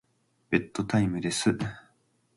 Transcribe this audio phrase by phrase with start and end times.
[0.49, 1.55] ベッドタイムです。